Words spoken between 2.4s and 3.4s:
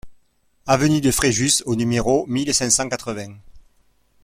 cinq cent quatre-vingts